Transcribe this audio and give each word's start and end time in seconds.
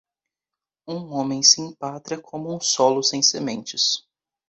Um 0.87 1.13
homem 1.13 1.43
sem 1.43 1.71
pátria 1.75 2.15
é 2.15 2.19
como 2.19 2.51
um 2.55 2.59
solo 2.59 3.03
sem 3.03 3.21
sementes. 3.21 4.03